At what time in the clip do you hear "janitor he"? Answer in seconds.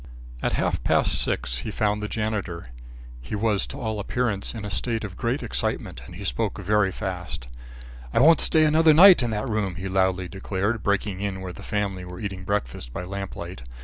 2.07-3.35